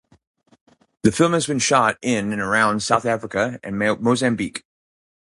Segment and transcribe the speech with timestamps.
[1.03, 4.63] The film has been shot in and around South Africa and Mozambique.